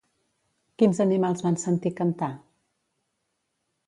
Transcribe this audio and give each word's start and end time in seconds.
Quins 0.81 1.01
animals 1.03 1.43
van 1.47 1.59
sentir 1.63 1.91
cantar? 1.99 2.31